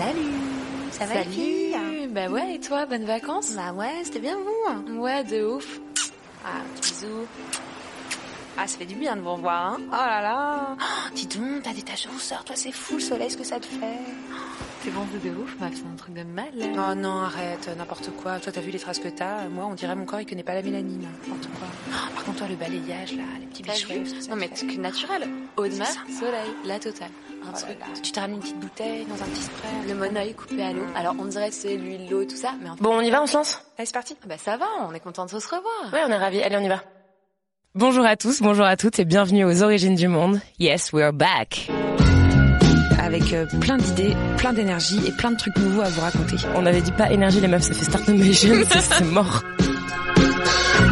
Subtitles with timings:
[0.00, 0.32] Salut
[0.92, 1.28] Ça va Salut.
[1.28, 2.08] les filles?
[2.08, 3.52] Bah ouais, et toi, bonnes vacances?
[3.52, 5.78] Bah ouais, c'était bien vous Ouais, de ouf.
[6.42, 7.26] Ah, bisous.
[8.56, 11.62] Ah, ça fait du bien de vous revoir, hein Oh là là oh, Dis donc,
[11.62, 13.98] t'as des taches de rousseur, toi c'est fou le soleil, ce que ça te fait
[14.82, 16.48] T'es bon de ouf, bah c'est un truc de mal.
[16.56, 18.40] Oh non, arrête, n'importe quoi.
[18.40, 19.46] Toi, t'as vu les traces que t'as?
[19.48, 21.06] Moi, on dirait mon corps, il connaît pas la mélanine.
[21.28, 21.68] N'importe quoi.
[21.90, 24.78] Oh, par contre, toi, le balayage, là, les petits ça Non mais fait.
[24.78, 25.28] naturel.
[25.58, 25.88] Eau de C'est mer,
[26.18, 27.10] soleil, la totale.
[27.42, 27.78] Un Oh là truc.
[27.78, 27.86] là.
[28.02, 30.84] Tu t'as ramené une petite bouteille dans un petit spray Le monoeil coupé à l'eau.
[30.96, 33.00] Alors on dirait que c'est l'huile, l'eau et tout ça, mais en fait, Bon, on
[33.02, 33.60] y va, on se lance?
[33.76, 35.92] Allez, c'est parti ah bah ça va, on est content de se revoir.
[35.92, 36.42] Ouais, on est ravis.
[36.42, 36.82] Allez, on y va.
[37.76, 40.40] Bonjour à tous, bonjour à toutes et bienvenue aux origines du monde.
[40.58, 41.70] Yes, we're back.
[42.98, 46.34] avec euh, plein d'idées, plein d'énergie et plein de trucs nouveaux à vous raconter.
[46.56, 49.44] On avait dit pas énergie les meufs, ça fait Start Nation, c'est c'est mort.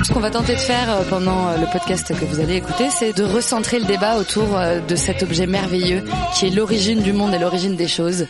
[0.04, 2.90] Ce qu'on va tenter de faire euh, pendant euh, le podcast que vous allez écouter,
[2.90, 4.46] c'est de recentrer le débat autour
[4.88, 6.04] de cet objet merveilleux
[6.36, 8.28] qui est l'origine du monde et l'origine des choses,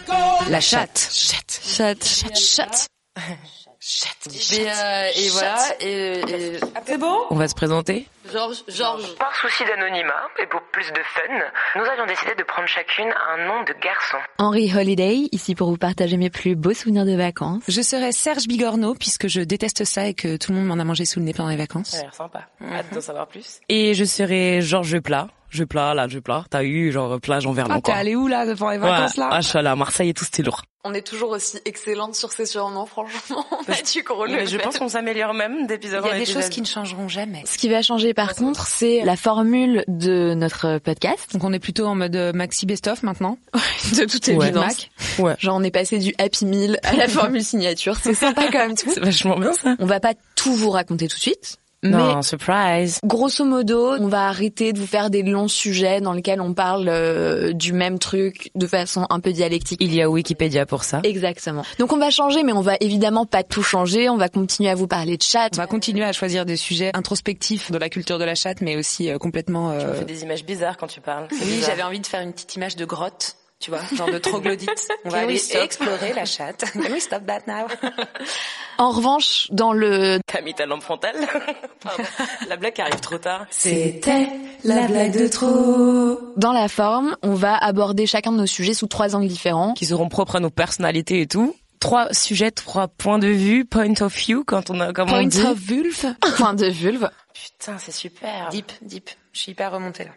[0.48, 1.10] la chatte.
[1.12, 1.60] Chatte.
[1.62, 2.34] Chatte.
[2.34, 2.86] Chatte.
[3.80, 7.16] Et, euh, et voilà, et, et C'est bon?
[7.30, 8.08] On va se présenter.
[8.32, 9.14] Georges, Georges.
[9.14, 11.32] Par souci d'anonymat et pour plus de fun,
[11.76, 14.16] nous avions décidé de prendre chacune un nom de garçon.
[14.38, 17.62] Henri Holiday, ici pour vous partager mes plus beaux souvenirs de vacances.
[17.68, 20.84] Je serai Serge Bigorneau puisque je déteste ça et que tout le monde m'en a
[20.84, 21.90] mangé sous le nez pendant les vacances.
[21.90, 22.48] Ça a l'air sympa.
[22.60, 23.60] Hâte d'en savoir plus.
[23.68, 25.28] Et je serai Georges Plat.
[25.50, 26.44] Je plat, là, je plat.
[26.50, 28.90] T'as eu genre plage en verlan Ah, t'es allé où là pendant les Ouais.
[28.90, 29.30] vacances là?
[29.32, 30.62] Ah, je suis à Marseille et tout, c'était lourd.
[30.90, 33.44] On est toujours aussi excellente sur ces surnoms, franchement.
[33.68, 34.30] Mathieu Corolles.
[34.32, 36.42] Mais je pense qu'on s'améliore même d'épisode Il y en a des épisode.
[36.42, 37.42] choses qui ne changeront jamais.
[37.46, 41.32] Ce qui va changer par contre, c'est la formule de notre podcast.
[41.34, 43.36] Donc on est plutôt en mode euh, maxi best-of maintenant.
[43.96, 44.34] De toute Ouais.
[44.46, 44.64] évidence.
[44.64, 44.90] Mac.
[45.18, 45.34] Ouais.
[45.38, 47.96] Genre on est passé du Happy Meal à la formule signature.
[48.02, 48.90] C'est sympa quand même tout.
[48.94, 49.76] C'est vachement bien ça.
[49.78, 51.58] On va pas tout vous raconter tout de suite.
[51.82, 52.98] Mais Non, surprise.
[53.04, 56.88] grosso modo, on va arrêter de vous faire des longs sujets dans lesquels on parle
[56.88, 59.78] euh, du même truc de façon un peu dialectique.
[59.80, 61.00] Il y a Wikipédia pour ça.
[61.04, 61.62] Exactement.
[61.78, 64.08] Donc on va changer, mais on va évidemment pas tout changer.
[64.08, 65.50] On va continuer à vous parler de chat.
[65.54, 68.76] On va continuer à choisir des sujets introspectifs de la culture de la chatte, mais
[68.76, 69.70] aussi euh, complètement.
[69.78, 71.28] Tu me euh, fais des images bizarres quand tu parles.
[71.30, 71.70] Oui, bizarre.
[71.70, 74.88] j'avais envie de faire une petite image de grotte, tu vois, genre de troglodyte.
[75.04, 76.64] On va aller stop explorer la chatte.
[76.72, 77.66] Can we stop that now
[78.78, 81.16] En revanche, dans le T'as mis ta lampe frontale.
[82.48, 83.46] La blague arrive trop tard.
[83.50, 84.28] C'était
[84.64, 86.18] la blague de trop.
[86.36, 89.74] dans la forme, on va aborder chacun de nos sujets sous trois angles différents.
[89.74, 91.54] Qui seront propres à nos personnalités et tout.
[91.80, 95.26] Trois sujets, trois points de vue, point of view, quand on a, comme on Point
[95.26, 95.40] dit.
[95.42, 97.08] of vulve, point de vulve.
[97.34, 98.48] Putain, c'est super.
[98.50, 99.10] Deep, deep.
[99.32, 100.10] Je suis hyper remontée là.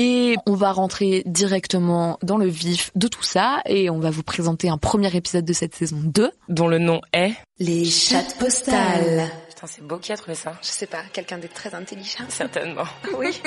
[0.00, 4.22] Et on va rentrer directement dans le vif de tout ça et on va vous
[4.22, 6.30] présenter un premier épisode de cette saison 2.
[6.48, 7.32] Dont le nom est...
[7.58, 9.28] Les chattes postales.
[9.48, 10.56] Putain, c'est beau qui a trouvé ça.
[10.62, 12.22] Je sais pas, quelqu'un d'être très intelligent.
[12.28, 12.84] Certainement.
[13.18, 13.42] Oui.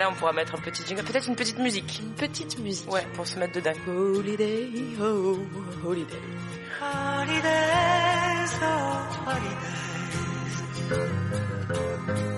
[0.00, 2.00] Là, on pourra mettre un petit jingle, peut-être une petite musique.
[2.02, 2.90] Une petite musique.
[2.90, 3.70] Ouais, pour se mettre dedans.
[3.86, 4.68] Holiday,
[5.00, 5.38] oh,
[5.84, 6.16] holiday.
[12.08, 12.37] C'est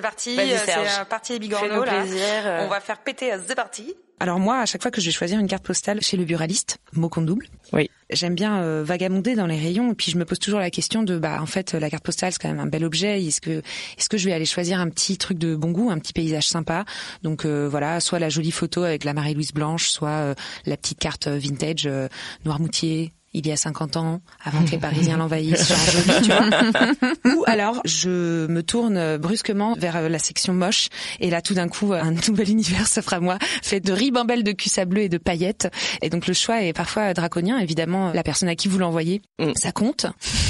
[0.00, 0.36] c'est parti.
[0.38, 0.56] Euh.
[0.64, 2.00] C'est Fais-nous Bigorneau là.
[2.02, 2.24] plaisir.
[2.44, 2.64] euh.
[2.64, 3.94] On va faire péter, euh, c'est parti.
[4.22, 6.76] Alors moi, à chaque fois que je vais choisir une carte postale chez le buraliste,
[6.92, 7.88] mot qu'on double, Oui.
[8.10, 11.02] j'aime bien euh, vagabonder dans les rayons et puis je me pose toujours la question
[11.02, 13.62] de bah en fait la carte postale c'est quand même un bel objet est-ce que
[13.96, 16.46] est-ce que je vais aller choisir un petit truc de bon goût un petit paysage
[16.48, 16.84] sympa?
[17.22, 20.34] Donc euh, voilà soit la jolie photo avec la Marie-Louise Blanche soit euh,
[20.66, 22.08] la petite carte vintage euh,
[22.44, 27.34] Noirmoutier il y a 50 ans, avant que les Parisiens l'envahissent, genre joli, tu vois.
[27.36, 30.88] Ou alors, je me tourne brusquement vers la section moche,
[31.20, 34.52] et là, tout d'un coup, un nouvel univers s'offre à moi, fait de ribambelles de
[34.52, 35.68] cul sableux et de paillettes.
[36.02, 37.58] Et donc, le choix est parfois draconien.
[37.58, 39.52] Évidemment, la personne à qui vous l'envoyez, Mm.
[39.56, 40.06] ça compte.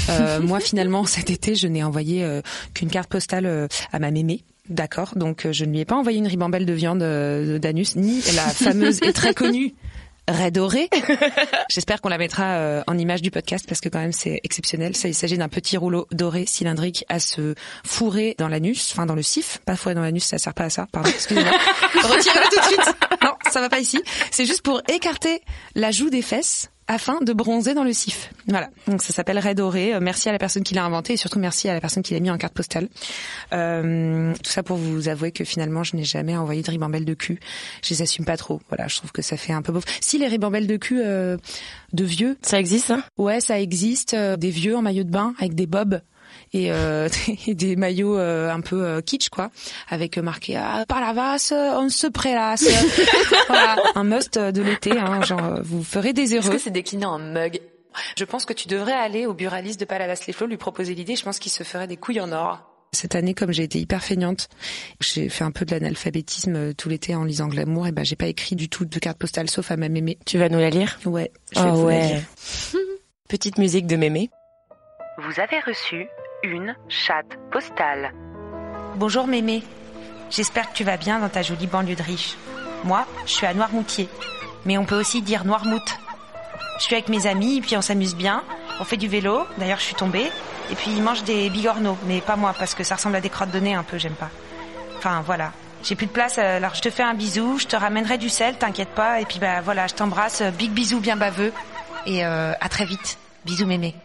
[0.09, 2.41] Euh, moi, finalement, cet été, je n'ai envoyé euh,
[2.73, 4.43] qu'une carte postale euh, à ma mémé.
[4.69, 6.99] D'accord, donc euh, je ne lui ai pas envoyé une ribambelle de viande
[7.59, 9.73] d'anus, ni la fameuse et très connue
[10.27, 10.89] raie dorée.
[11.69, 14.95] J'espère qu'on la mettra euh, en image du podcast parce que quand même c'est exceptionnel.
[14.95, 19.15] Ça, il s'agit d'un petit rouleau doré cylindrique à se fourrer dans l'anus, enfin dans
[19.15, 20.87] le sif, pas fourrer dans l'anus, ça sert pas à ça.
[20.91, 21.51] Pardon, excusez-moi.
[22.03, 22.95] Retirez-le tout de suite.
[23.23, 24.01] Non, ça va pas ici.
[24.31, 25.41] C'est juste pour écarter
[25.75, 28.33] la joue des fesses afin de bronzer dans le sif.
[28.47, 28.69] Voilà.
[28.87, 29.93] Donc ça s'appelle Red Doré.
[29.93, 32.13] Euh, Merci à la personne qui l'a inventé et surtout merci à la personne qui
[32.13, 32.89] l'a mis en carte postale.
[33.53, 37.13] Euh, tout ça pour vous avouer que finalement je n'ai jamais envoyé de ribambelle de
[37.13, 37.39] cul.
[37.83, 38.61] Je les assume pas trop.
[38.69, 39.81] Voilà, je trouve que ça fait un peu beau.
[40.01, 41.37] Si les ribambelles de cul euh,
[41.93, 43.03] de vieux, Ça existe, hein?
[43.17, 44.13] Ouais, ça existe.
[44.13, 46.01] euh, des vieux en maillot de bain avec des bobs.
[46.53, 47.07] Et, euh,
[47.47, 49.51] et des maillots euh, un peu euh, kitsch quoi,
[49.89, 52.65] avec marqué ah, par la vasse, on se prélasse.
[53.47, 54.91] voilà, un must de l'été.
[54.97, 56.55] Hein, genre, vous ferez des Est-ce heureux.
[56.57, 57.61] que c'est décliné en mug?
[58.17, 61.15] Je pense que tu devrais aller au buraliste de Palavas-les-Flots, lui proposer l'idée.
[61.15, 62.67] Je pense qu'il se ferait des couilles en or.
[62.93, 64.49] Cette année, comme j'ai été hyper feignante,
[64.99, 67.87] j'ai fait un peu de l'analphabétisme tout l'été en lisant Glamour.
[67.87, 70.17] Et ben, j'ai pas écrit du tout de carte postale, sauf à ma mémé.
[70.25, 70.99] Tu vas nous la lire?
[71.05, 71.31] Ouais.
[71.53, 72.07] je vais Ah vous la ouais.
[72.15, 72.21] lire.
[73.29, 74.29] Petite musique de mémé.
[75.17, 76.05] Vous avez reçu
[76.43, 78.13] une chatte postale.
[78.95, 79.63] Bonjour Mémé.
[80.29, 82.35] J'espère que tu vas bien dans ta jolie banlieue de riche.
[82.83, 84.09] Moi, je suis à Noirmoutier.
[84.65, 85.83] Mais on peut aussi dire Noirmout.
[86.79, 88.43] Je suis avec mes amis et puis on s'amuse bien.
[88.79, 89.45] On fait du vélo.
[89.57, 90.31] D'ailleurs, je suis tombée.
[90.71, 91.97] Et puis ils mangent des bigorneaux.
[92.07, 94.13] Mais pas moi, parce que ça ressemble à des crottes de nez un peu, j'aime
[94.13, 94.29] pas.
[94.97, 95.51] Enfin, voilà.
[95.83, 97.57] J'ai plus de place, euh, alors je te fais un bisou.
[97.57, 99.19] Je te ramènerai du sel, t'inquiète pas.
[99.19, 100.41] Et puis bah voilà, je t'embrasse.
[100.57, 101.51] Big bisou bien baveux.
[102.05, 103.17] Et euh, à très vite.
[103.45, 103.95] Bisous Mémé.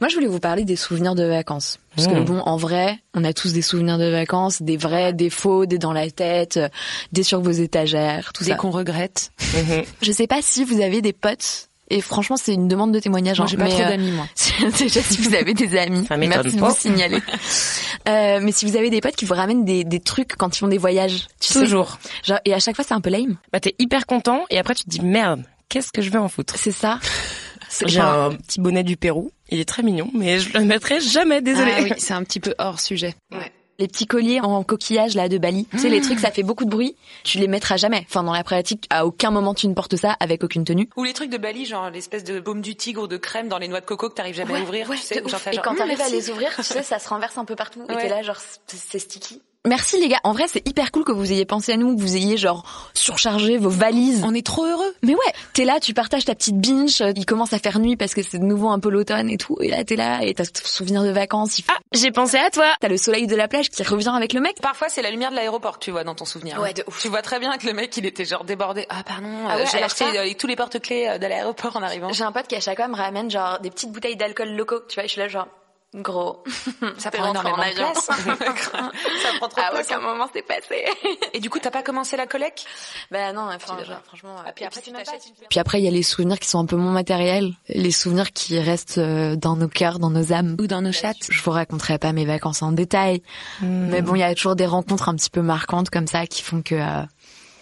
[0.00, 1.78] Moi, je voulais vous parler des souvenirs de vacances.
[1.94, 2.24] Parce que Mmh.
[2.24, 5.78] bon, en vrai, on a tous des souvenirs de vacances, des vrais, des faux, des
[5.78, 6.68] dans la tête, euh,
[7.12, 8.56] des sur vos étagères, tout Dès ça.
[8.56, 9.30] qu'on regrette.
[9.54, 9.82] Mhm.
[10.02, 11.66] Je sais pas si vous avez des potes.
[11.92, 13.38] Et franchement, c'est une demande de témoignage.
[13.38, 14.26] Moi, hein, j'ai pas mais, trop euh, d'amis, moi.
[14.78, 17.18] Déjà, si vous avez des amis, Ça merci de vous signaler.
[18.08, 20.60] Euh, mais si vous avez des potes qui vous ramènent des, des trucs quand ils
[20.60, 21.60] font des voyages, tu sais.
[21.60, 21.98] Toujours.
[22.24, 23.36] Genre, et à chaque fois, c'est un peu lame.
[23.52, 26.28] Bah t'es hyper content et après tu te dis merde, qu'est-ce que je vais en
[26.30, 26.54] foutre?
[26.56, 26.98] C'est ça.
[27.68, 29.30] C'est- J'ai un petit bonnet du Pérou.
[29.50, 31.72] Il est très mignon, mais je le mettrai jamais, désolé.
[31.76, 33.14] Ah oui, c'est un petit peu hors sujet.
[33.78, 36.66] les petits colliers en coquillage là de Bali, tu sais les trucs ça fait beaucoup
[36.66, 38.04] de bruit, tu les mettras jamais.
[38.08, 40.88] Enfin dans la pratique, à aucun moment tu ne portes ça avec aucune tenue.
[40.98, 43.56] Ou les trucs de Bali, genre l'espèce de baume du tigre ou de crème dans
[43.58, 45.14] les noix de coco que t'arrives jamais à ouvrir, tu sais.
[45.26, 47.46] genre, Et genre, quand Hum, t'arrives à les ouvrir, tu sais, ça se renverse un
[47.46, 47.80] peu partout.
[47.88, 48.02] Et Ouais.
[48.02, 48.36] t'es là, genre,
[48.66, 49.40] c'est sticky.
[49.68, 50.20] Merci les gars.
[50.24, 52.64] En vrai, c'est hyper cool que vous ayez pensé à nous, que vous ayez genre
[52.94, 54.22] surchargé vos valises.
[54.24, 54.94] On est trop heureux.
[55.02, 58.14] Mais ouais, t'es là, tu partages ta petite binge, il commence à faire nuit parce
[58.14, 59.58] que c'est de nouveau un peu l'automne et tout.
[59.60, 61.58] Et là, t'es là et t'as ce souvenir de vacances.
[61.58, 62.72] il Ah, j'ai pensé à toi.
[62.80, 64.56] T'as le soleil de la plage qui revient avec le mec.
[64.62, 66.58] Parfois, c'est la lumière de l'aéroport tu vois dans ton souvenir.
[66.58, 66.98] Ouais, de ouf.
[67.02, 68.86] Tu vois très bien que le mec, il était genre débordé.
[68.88, 71.76] Ah, pardon, Ah euh, ouais, j'ai acheté ça- euh, tous les porte-clés euh, de l'aéroport
[71.76, 72.10] en arrivant.
[72.14, 74.80] J'ai un pote qui à chaque fois me ramène genre des petites bouteilles d'alcool locaux.
[74.88, 75.48] Tu vois, je suis là genre,
[75.94, 76.42] gros.
[76.98, 77.90] Ça prend énormément en de avion.
[77.92, 78.04] place.
[78.06, 78.14] ça
[79.38, 79.86] prend trop de À place.
[79.86, 80.84] aucun moment c'est passé.
[81.32, 82.64] Et du coup, t'as pas commencé la collecte?
[83.10, 83.86] Bah non, enfin, devrais.
[83.86, 84.36] genre, franchement.
[84.46, 84.98] Ah, puis après, pas-
[85.48, 88.58] Puis il y a les souvenirs qui sont un peu moins matériels, les souvenirs qui
[88.58, 90.56] restent euh, dans nos cœurs, dans nos âmes.
[90.60, 91.12] Ou dans nos chats.
[91.28, 93.22] Je vous raconterai pas mes vacances en détail,
[93.60, 96.42] mais bon, il y a toujours des rencontres un petit peu marquantes comme ça qui
[96.42, 97.02] font que euh,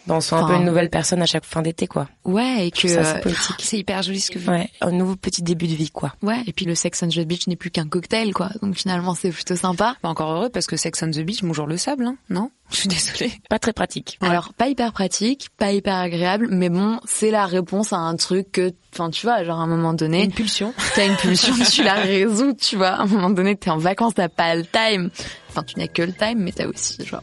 [0.08, 2.08] On soit un peu une nouvelle personne à chaque fin d'été, quoi.
[2.25, 3.32] ouais et que euh.
[3.58, 6.14] C'est hyper joli ce que vous Ouais, un nouveau petit début de vie, quoi.
[6.22, 9.14] ouais et puis le Sex on the Beach n'est plus qu'un cocktail quoi, donc finalement
[9.14, 9.96] c'est plutôt sympa.
[10.02, 12.50] Pas encore heureux parce que Sex on the Beach, bonjour le sable, hein non?
[12.70, 13.32] Je suis désolée.
[13.49, 14.19] Pas très pratique.
[14.20, 18.52] Alors pas hyper pratique, pas hyper agréable, mais bon, c'est la réponse à un truc
[18.52, 20.75] que, enfin tu vois, genre à un moment donné, Une pulsion.
[20.94, 22.88] t'as une pulsion, tu la résous, tu vois.
[22.88, 25.10] À un moment donné, t'es en vacances, t'as pas le time.
[25.48, 27.22] Enfin, tu n'as que le time, mais t'as aussi, genre,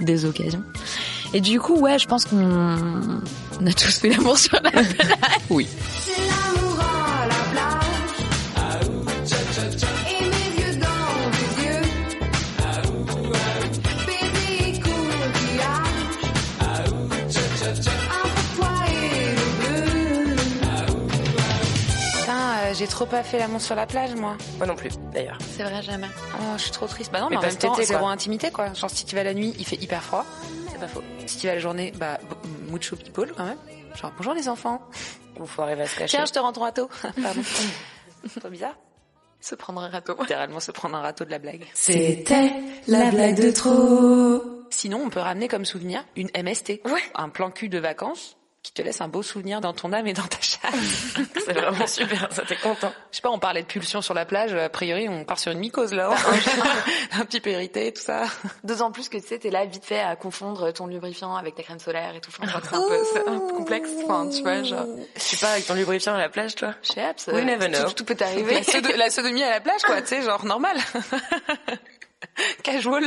[0.00, 0.62] des occasions.
[1.34, 2.36] Et du coup, ouais, je pense qu'on
[3.60, 4.86] on a tous fait l'amour sur la plage.
[5.48, 5.66] Oui.
[6.00, 9.32] C'est l'amour à la plage.
[10.10, 11.82] Et mes yeux dans tes yeux.
[14.06, 16.02] Baiser coquillage.
[18.24, 20.36] Entre toi et le bleu.
[22.20, 22.32] Putain,
[22.66, 24.36] euh, j'ai trop pas fait l'amour sur la plage, moi.
[24.58, 25.38] Moi non plus, d'ailleurs.
[25.56, 26.08] C'est vrai, jamais.
[26.34, 27.10] Oh, je suis trop triste.
[27.10, 28.72] Bah non, mais, Mais en même temps, zéro intimité, quoi.
[28.74, 30.26] Genre, si tu vas la nuit, il fait hyper froid.
[30.82, 31.04] C'est pas faux.
[31.26, 32.18] Si tu vas la journée, bah,
[32.68, 33.58] mucho people, quand même.
[33.94, 34.82] Genre, bonjour les enfants.
[35.40, 36.16] Il faut arriver à se cacher.
[36.16, 36.88] Tiens, je te rends ton râteau.
[37.22, 37.40] Pardon.
[38.40, 38.76] Trop bizarre.
[39.40, 40.16] Se prendre un râteau.
[40.20, 41.66] Littéralement se prendre un râteau de la blague.
[41.72, 42.52] C'était
[42.88, 44.42] la blague de trop.
[44.70, 46.80] Sinon, on peut ramener comme souvenir une MST.
[46.84, 47.00] Ouais.
[47.14, 50.12] Un plan cul de vacances qui te laisse un beau souvenir dans ton âme et
[50.12, 50.72] dans ta chatte.
[51.44, 52.92] C'est vraiment super, ça t'es content.
[53.10, 54.54] Je sais pas, on parlait de pulsion sur la plage.
[54.54, 56.10] A priori, on part sur une mycose, là.
[57.18, 58.22] un petit peu irrité, tout ça.
[58.62, 61.64] D'autant plus que tu sais, t'es là vite fait à confondre ton lubrifiant avec ta
[61.64, 62.30] crème solaire et tout.
[62.40, 63.90] Enfin, c'est un peu, c'est un peu complexe.
[64.04, 64.86] Enfin, tu vois, genre.
[65.16, 67.68] Je suis pas avec ton lubrifiant à la plage, toi Je sais, abs- We never
[67.68, 67.88] know.
[67.88, 68.54] tout, tout peut arriver.
[68.60, 70.76] La, sodo- la sodomie à la plage, quoi, tu sais, genre normal.
[72.62, 73.04] Casual.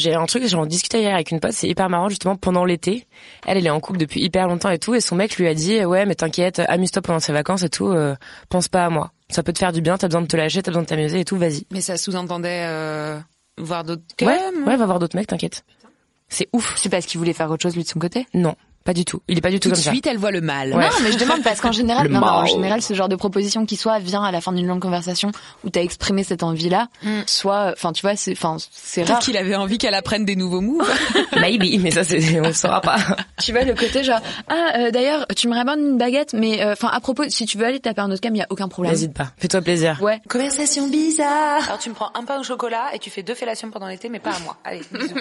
[0.00, 3.06] J'ai un truc, j'en discutais hier avec une pote, c'est hyper marrant justement pendant l'été.
[3.46, 5.54] Elle, elle est en couple depuis hyper longtemps et tout, et son mec lui a
[5.54, 8.14] dit ouais mais t'inquiète, amuse-toi pendant ses vacances et tout, euh,
[8.48, 9.12] pense pas à moi.
[9.28, 11.20] Ça peut te faire du bien, t'as besoin de te lâcher, t'as besoin de t'amuser
[11.20, 11.66] et tout, vas-y.
[11.70, 13.18] Mais ça sous-entendait euh,
[13.58, 14.02] voir d'autres.
[14.22, 15.64] Ouais, ouais, va voir d'autres mecs, t'inquiète.
[16.28, 16.74] C'est ouf.
[16.76, 18.26] C'est parce qu'il voulait faire autre chose lui de son côté?
[18.32, 18.54] Non,
[18.84, 19.20] pas du tout.
[19.28, 19.90] Il est pas du tout, Tout de comme ça.
[19.90, 20.72] suite, elle voit le mal.
[20.74, 20.84] Ouais.
[20.84, 23.76] Non, mais je demande parce qu'en général, non, en général, ce genre de proposition qui
[23.76, 25.32] soit vient à la fin d'une longue conversation
[25.64, 27.20] où t'as exprimé cette envie-là, Mm.
[27.26, 29.18] soit, enfin, tu vois, c'est, enfin, c'est Peut-être rare.
[29.22, 30.88] qu'il avait envie qu'elle apprenne des nouveaux moves.
[31.40, 32.96] Maybe, mais ça c'est, on le saura pas.
[33.42, 36.72] Tu vois le côté genre, ah, euh, d'ailleurs, tu me ramènes une baguette, mais, euh,
[36.72, 38.68] enfin, à propos, si tu veux aller taper un autre cam, il y a aucun
[38.68, 38.92] problème.
[38.92, 39.28] N'hésite pas.
[39.38, 39.98] Fais-toi plaisir.
[40.02, 40.20] Ouais.
[40.28, 41.64] Conversation bizarre.
[41.66, 44.08] Alors tu me prends un pain au chocolat et tu fais deux fellations pendant l'été,
[44.10, 44.56] mais pas à moi.
[44.64, 45.14] Allez, bisous.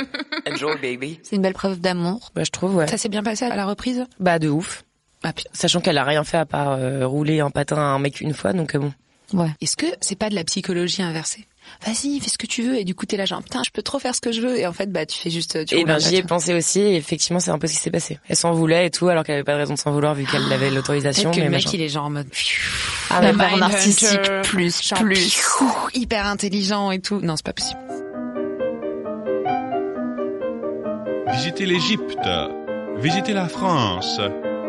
[0.52, 1.20] Enjoy baby.
[1.24, 2.32] C'est une belle preuve d'amour.
[2.36, 2.88] Bah je trouve ouais.
[2.88, 4.06] Ça s'est bien passé à la reprise?
[4.20, 4.84] Bah de ouf.
[5.24, 5.50] Ah putain.
[5.54, 8.34] Sachant qu'elle a rien fait à part euh, rouler un patin à un mec une
[8.34, 8.94] fois, donc euh, bon.
[9.34, 9.50] Ouais.
[9.62, 11.46] Est-ce que c'est pas de la psychologie inversée?
[11.86, 13.84] Vas-y, fais ce que tu veux et du coup t'es là genre putain je peux
[13.84, 15.78] trop faire ce que je veux et en fait bah tu fais juste tu Et
[15.80, 16.80] roules ben j'y ai pensé aussi.
[16.80, 18.18] Et effectivement, c'est un peu ce qui s'est passé.
[18.28, 20.26] Elle s'en voulait et tout, alors qu'elle avait pas de raison de s'en vouloir vu
[20.26, 21.30] qu'elle avait l'autorisation.
[21.30, 22.28] Que Mais le mec il est genre en mode
[23.12, 25.14] Ah, mais mind narcissique plus, genre, plus.
[25.16, 27.20] pfiou, hyper intelligent et tout.
[27.22, 27.80] Non c'est pas possible.
[31.34, 32.18] Visitez l'Égypte,
[33.02, 34.20] visitez la France,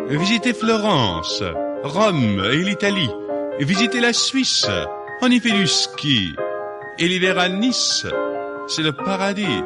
[0.08, 1.42] visitez Florence,
[1.82, 3.10] Rome et l'Italie,
[3.58, 4.68] visitez la Suisse,
[5.22, 6.32] on y fait du ski.
[6.98, 8.06] Et l'hiver à Nice,
[8.68, 9.62] c'est le paradis.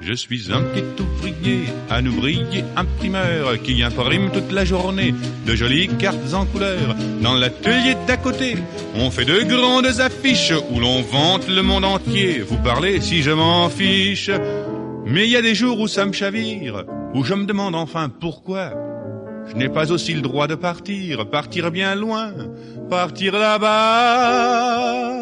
[0.00, 5.14] Je suis un petit ouvrier, un ouvrier imprimeur qui imprime toute la journée
[5.46, 6.96] de jolies cartes en couleur.
[7.20, 8.56] Dans l'atelier d'à côté,
[8.96, 12.40] on fait de grandes affiches où l'on vante le monde entier.
[12.40, 14.30] Vous parlez si je m'en fiche.
[15.06, 18.08] Mais il y a des jours où ça me chavire, où je me demande enfin
[18.08, 18.72] pourquoi.
[19.48, 22.32] Je n'ai pas aussi le droit de partir, partir bien loin,
[22.88, 25.21] partir là-bas.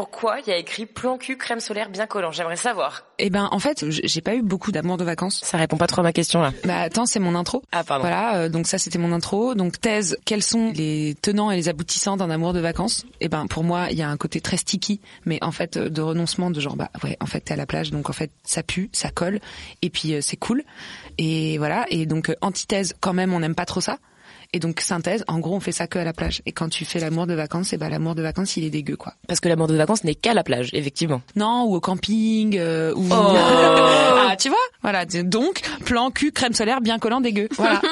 [0.00, 2.32] Pourquoi il y a écrit plan cul crème solaire bien collant?
[2.32, 3.04] J'aimerais savoir.
[3.18, 5.42] Eh ben en fait j'ai pas eu beaucoup d'amour de vacances.
[5.44, 6.54] Ça répond pas trop à ma question là.
[6.64, 7.62] Bah attends c'est mon intro.
[7.70, 8.04] Ah pardon.
[8.04, 9.54] Voilà, euh, donc ça c'était mon intro.
[9.54, 13.04] Donc thèse, quels sont les tenants et les aboutissants d'un amour de vacances?
[13.20, 15.90] Eh ben pour moi, il y a un côté très sticky, mais en fait euh,
[15.90, 18.30] de renoncement de genre bah ouais, en fait t'es à la plage, donc en fait
[18.42, 19.38] ça pue, ça colle,
[19.82, 20.62] et puis euh, c'est cool.
[21.18, 23.98] Et voilà, et donc euh, antithèse, quand même on n'aime pas trop ça.
[24.52, 26.42] Et donc synthèse, en gros on fait ça que à la plage.
[26.44, 28.96] Et quand tu fais l'amour de vacances, et ben l'amour de vacances il est dégueu
[28.96, 29.14] quoi.
[29.28, 31.22] Parce que l'amour de vacances n'est qu'à la plage, effectivement.
[31.36, 33.14] Non, ou au camping, euh, ou Oh.
[33.36, 35.04] ah tu vois, voilà.
[35.04, 37.48] Donc plan cul crème solaire bien collant dégueu.
[37.56, 37.80] Voilà.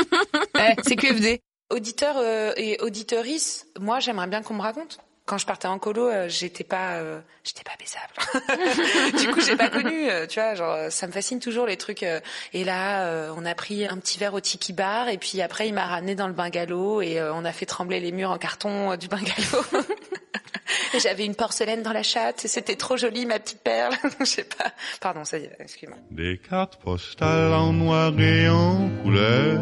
[0.60, 1.40] Eh, c'est QFD.
[1.70, 4.98] Auditeurs euh, et auditorices, moi j'aimerais bien qu'on me raconte.
[5.28, 9.18] Quand je partais en colo, euh, j'étais pas, euh, j'étais pas baisable.
[9.18, 12.02] du coup, j'ai pas connu, euh, tu vois, genre ça me fascine toujours les trucs.
[12.02, 15.74] et là, on a pris un petit verre au tiki bar, et puis après il
[15.74, 19.08] m'a ramené dans le bungalow et on a fait trembler les murs en carton du
[19.08, 19.62] bungalow.
[20.98, 23.94] J'avais une porcelaine dans la chatte, et c'était trop joli ma petite perle.
[24.20, 24.72] Je sais pas.
[24.98, 25.98] Pardon, ça y est, excuse-moi.
[26.10, 29.60] Des cartes postales en noir et en couleur,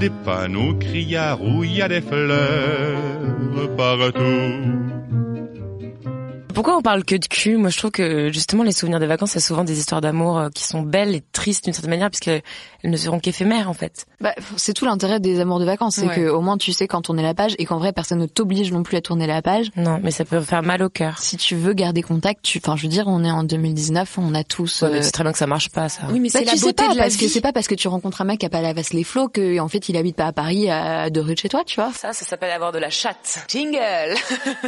[0.00, 2.98] des panneaux criards où il y a des fleurs
[3.76, 4.87] partout.
[6.58, 7.56] Pourquoi on parle que de cul?
[7.56, 10.48] Moi, je trouve que justement, les souvenirs des vacances, c'est souvent des histoires d'amour euh,
[10.52, 12.42] qui sont belles et tristes d'une certaine manière, puisqu'elles
[12.82, 14.06] ne seront qu'éphémères en fait.
[14.20, 16.16] Bah, c'est tout l'intérêt des amours de vacances, c'est Ouais.
[16.16, 18.72] que au moins tu sais quand tourner la page et qu'en vrai personne ne t'oblige
[18.72, 19.68] non plus à tourner la page.
[19.76, 21.18] Non, mais ça peut faire mal au cœur.
[21.18, 24.34] Si tu veux garder contact, tu, enfin, je veux dire, on est en 2019, on
[24.34, 24.82] a tous.
[24.82, 26.02] Ouais, mais euh, c'est très bien que ça marche pas, ça.
[26.10, 27.52] Oui, mais Bah, c'est la tu sais beauté pas, de la parce que c'est pas
[27.52, 29.68] parce que tu rencontres un mec qui a pas la veste les flots que en
[29.68, 31.92] fait il habite pas à Paris à deux rues de chez toi, tu vois.
[31.92, 33.44] Ça, ça s'appelle avoir de la chatte.
[33.46, 33.78] Jingle.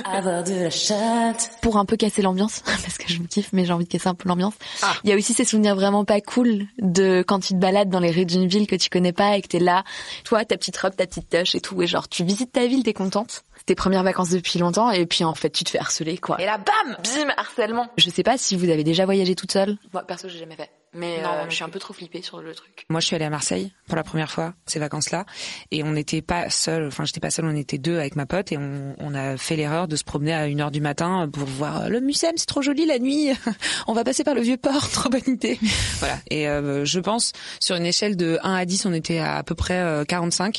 [0.04, 1.50] avoir de la chatte.
[1.62, 4.08] Pour un peu casser l'ambiance, parce que je me kiffe, mais j'ai envie de casser
[4.08, 4.54] un peu l'ambiance.
[4.82, 4.94] Ah.
[5.04, 8.00] Il y a aussi ces souvenirs vraiment pas cool de quand tu te balades dans
[8.00, 9.84] les rues d'une ville que tu connais pas et que t'es là,
[10.24, 12.82] toi, ta petite robe, ta petite touche et tout, et genre tu visites ta ville,
[12.82, 13.44] t'es contente.
[13.56, 16.40] C'est Tes premières vacances depuis longtemps et puis en fait tu te fais harceler quoi.
[16.40, 16.96] Et là, bam.
[17.04, 17.88] Bim, harcèlement.
[17.98, 19.76] Je sais pas si vous avez déjà voyagé toute seule.
[19.92, 20.70] Moi perso j'ai jamais fait.
[20.92, 22.84] Mais Non, euh, je suis un peu trop flippée sur le truc.
[22.88, 25.24] Moi, je suis allée à Marseille pour la première fois ces vacances-là,
[25.70, 26.88] et on n'était pas seul.
[26.88, 29.54] Enfin, j'étais pas seule, on était deux avec ma pote, et on, on a fait
[29.54, 32.32] l'erreur de se promener à une heure du matin pour voir euh, le Mucem.
[32.36, 33.30] C'est trop joli la nuit.
[33.86, 34.88] on va passer par le vieux port.
[34.90, 35.58] Trop bonne idée.
[36.00, 36.18] voilà.
[36.30, 39.42] Et euh, je pense sur une échelle de 1 à 10, on était à à
[39.44, 40.58] peu près euh, 45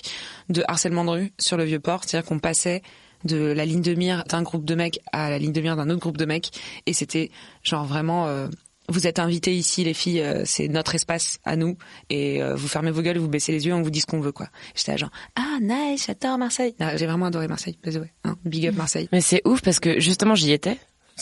[0.49, 2.81] de harcèlement de rue sur le vieux port, c'est-à-dire qu'on passait
[3.25, 5.89] de la ligne de mire d'un groupe de mecs à la ligne de mire d'un
[5.89, 6.51] autre groupe de mecs,
[6.85, 7.29] et c'était
[7.63, 8.27] genre vraiment.
[8.27, 8.47] euh,
[8.91, 11.77] vous êtes invités ici, les filles, euh, c'est notre espace à nous,
[12.09, 14.19] et euh, vous fermez vos gueules, vous baissez les yeux, on vous dit ce qu'on
[14.19, 14.47] veut, quoi.
[14.75, 16.75] J'étais genre, ah nice, j'adore Marseille.
[16.79, 18.11] Ah, J'ai vraiment adoré Marseille, way.
[18.23, 19.09] Hein, big up Marseille.
[19.11, 20.77] Mais c'est ouf parce que justement, j'y étais.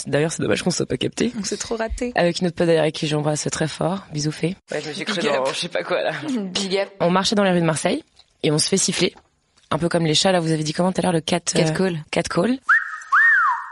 [0.07, 1.31] D'ailleurs, c'est dommage qu'on soit pas capté.
[1.37, 2.11] On s'est trop raté.
[2.15, 4.05] Avec une autre pote d'ailleurs avec qui j'embrasse très fort.
[4.13, 4.55] Bisous fait.
[4.71, 6.11] Ouais, je me suis cru dans je sais pas quoi là.
[6.53, 6.89] Big up.
[6.99, 8.03] On marchait dans les rues de Marseille
[8.43, 9.13] et on se fait siffler.
[9.71, 11.41] Un peu comme les chats là, vous avez dit comment tout à l'heure le cat
[11.41, 12.03] Cat call.
[12.11, 12.59] Cat call.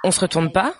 [0.04, 0.76] On se retourne pas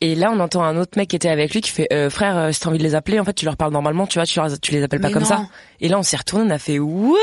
[0.00, 2.36] Et là, on entend un autre mec qui était avec lui qui fait euh, frère,
[2.36, 4.26] euh, si t'as envie de les appeler, en fait, tu leur parles normalement, tu vois,
[4.26, 5.28] tu, leur- tu les appelles pas Mais comme non.
[5.28, 5.46] ça.
[5.80, 7.16] Et là, on s'est retourné, on a fait what?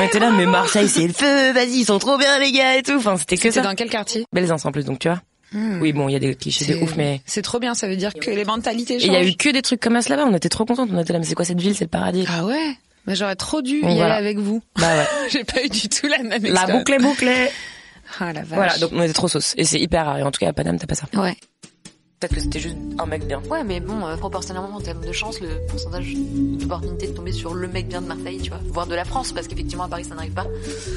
[0.00, 2.76] On était là, mais Marseille, c'est le feu, vas-y, ils sont trop bien les gars
[2.76, 2.96] et tout.
[2.96, 3.62] Enfin, c'était que C'était ça.
[3.62, 4.24] dans quel quartier?
[4.32, 5.20] Belles en plus, donc tu vois.
[5.52, 5.80] Hmm.
[5.80, 7.94] Oui, bon, il y a des clichés de ouf, mais C'est trop bien, ça veut
[7.96, 9.06] dire que les mentalités changent.
[9.06, 10.28] il y a eu que des trucs comme ça là-bas.
[10.28, 10.88] On était trop contentes.
[10.92, 12.24] On était là, mais c'est quoi cette ville C'est le paradis?
[12.28, 12.76] Ah ouais?
[13.06, 14.16] Mais j'aurais trop dû y voilà.
[14.16, 14.60] aller avec vous.
[14.80, 15.06] Bah ouais.
[15.30, 17.48] J'ai pas eu du tout la même La boucle est bouclée.
[18.20, 18.48] Ah la vache.
[18.50, 19.54] Voilà, donc on était trop sauce.
[19.56, 20.18] Et c'est hyper rare.
[20.18, 21.06] Et en tout cas, à Paname, t'as pas ça.
[21.14, 21.36] Ouais.
[22.20, 23.42] Peut-être que c'était juste un mec bien.
[23.50, 27.52] Ouais, mais bon, euh, proportionnellement en termes de chance, le pourcentage d'opportunité de tomber sur
[27.52, 30.04] le mec bien de Marseille, tu vois, voire de la France, parce qu'effectivement à Paris
[30.04, 30.46] ça n'arrive pas.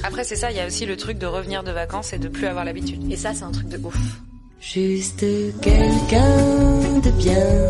[0.04, 2.30] Après c'est ça, il y a aussi le truc de revenir de vacances et de
[2.30, 3.12] plus avoir l'habitude.
[3.12, 3.98] Et ça, c'est un truc de ouf.
[4.62, 5.26] Juste
[5.62, 7.70] quelqu'un de bien,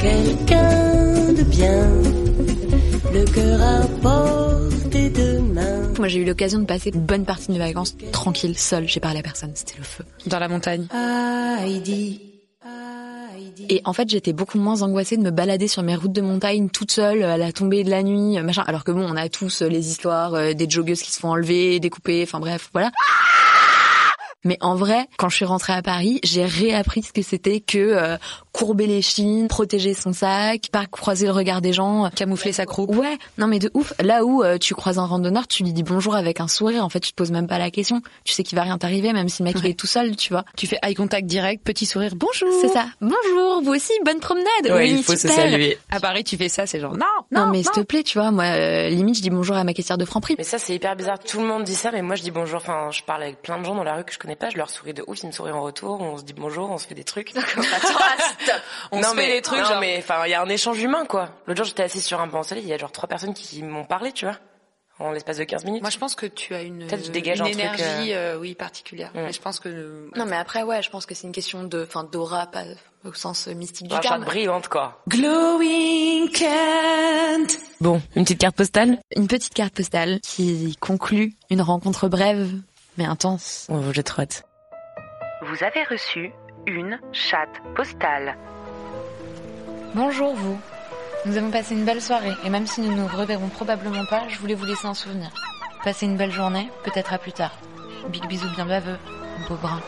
[0.00, 1.86] quelqu'un de bien,
[3.12, 5.92] le cœur à portée de main.
[5.98, 8.88] Moi, j'ai eu l'occasion de passer une bonne partie de mes vacances tranquille, seule.
[8.88, 9.52] J'ai parlé à personne.
[9.54, 10.04] C'était le feu.
[10.26, 10.86] Dans la montagne.
[10.92, 12.20] Heidi,
[13.36, 13.66] Heidi.
[13.68, 16.68] Et en fait, j'étais beaucoup moins angoissée de me balader sur mes routes de montagne
[16.68, 18.64] toute seule à la tombée de la nuit, machin.
[18.66, 21.30] Alors que bon, on a tous euh, les histoires euh, des joggeuses qui se font
[21.30, 22.90] enlever, découper, enfin bref, voilà.
[24.44, 27.78] Mais en vrai, quand je suis rentrée à Paris, j'ai réappris ce que c'était que
[27.78, 28.16] euh,
[28.52, 32.10] courber les chines, protéger son sac, pas croiser le regard des gens.
[32.14, 32.94] Camoufler sa croupe.
[32.94, 33.92] Ouais, non mais de ouf.
[34.00, 36.84] Là où euh, tu croises un randonneur, tu lui dis bonjour avec un sourire.
[36.84, 38.02] En fait, tu te poses même pas la question.
[38.24, 40.32] Tu sais qu'il va rien t'arriver, même si le mec il est tout seul, tu
[40.32, 40.44] vois.
[40.56, 42.48] Tu fais eye contact direct, petit sourire, bonjour.
[42.60, 42.86] C'est ça.
[43.00, 44.46] Bonjour, vous aussi, bonne promenade.
[44.64, 45.78] Ouais, oui, il faut se saluer.
[45.90, 48.18] À Paris, tu fais ça, c'est genre non, Non, non, mais s'il te plaît, tu
[48.18, 50.34] vois, moi, euh, limite, je dis bonjour à ma caissière de Franprix.
[50.36, 51.18] Mais ça, c'est hyper bizarre.
[51.18, 52.58] Tout le monde dit ça, mais moi, je dis bonjour.
[52.58, 54.50] Enfin, je parle avec plein de gens dans la rue que je connais pas.
[54.50, 55.22] Je leur souris de ouf.
[55.22, 56.00] Ils me sourient en retour.
[56.00, 56.70] On se dit bonjour.
[56.70, 57.32] On se fait des trucs.
[58.92, 59.80] On non, se mais, fait les trucs, non, genre.
[59.80, 61.30] mais enfin, il y a un échange humain, quoi.
[61.46, 62.64] L'autre jour, j'étais assise sur un banc soleil.
[62.64, 64.36] Il y a genre trois personnes qui m'ont parlé, tu vois,
[64.98, 65.80] en l'espace de 15 minutes.
[65.82, 68.38] Moi, je pense que tu as une, Peut-être je dégage une un truc, énergie, euh,
[68.38, 69.10] oui, particulière.
[69.14, 71.84] Mais je pense que Non, mais après, ouais, je pense que c'est une question de,
[71.88, 72.64] enfin, d'aura, pas
[73.04, 74.24] au sens euh, mystique du terme.
[74.24, 75.02] brillante, quoi.
[75.08, 77.58] glowing Kent.
[77.80, 78.98] Bon, une petite carte postale?
[79.16, 82.48] Une petite carte postale qui conclut une rencontre brève,
[82.98, 83.66] mais intense.
[83.70, 84.44] Oh, j'ai trop hâte.
[85.42, 86.30] Vous avez reçu
[86.66, 88.36] une chatte postale.
[89.94, 90.58] Bonjour vous.
[91.24, 94.38] Nous avons passé une belle soirée et même si nous nous reverrons probablement pas, je
[94.38, 95.30] voulais vous laisser un souvenir.
[95.84, 97.52] Passez une belle journée, peut-être à plus tard.
[98.08, 98.98] Big bisous bien baveux,
[99.38, 99.80] mon beau brun.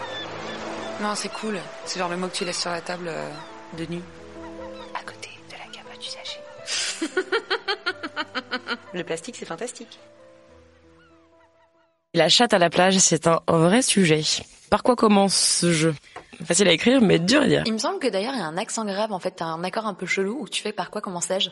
[1.01, 1.59] Non, c'est cool.
[1.85, 3.29] C'est genre le mot que tu laisses sur la table euh,
[3.77, 4.03] de nuit.
[4.95, 6.41] À côté de la cabane usagée.
[8.95, 9.99] le plastique, c'est fantastique.
[12.15, 14.23] La chatte à la plage, c'est un vrai sujet.
[14.71, 15.97] Par quoi commence ce jeu?
[16.45, 17.65] Facile à écrire, mais dur à dire.
[17.67, 19.65] Il me semble que d'ailleurs il y a un accent grave en fait, t'as un
[19.65, 21.51] accord un peu chelou où tu fais par quoi commençais-je?